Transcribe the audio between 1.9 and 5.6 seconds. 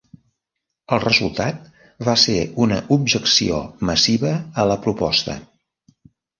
va ser una objecció massiva a la proposta.